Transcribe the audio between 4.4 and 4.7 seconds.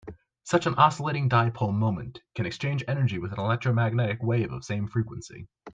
of